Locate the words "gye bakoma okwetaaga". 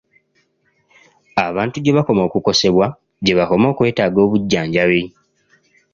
3.23-4.19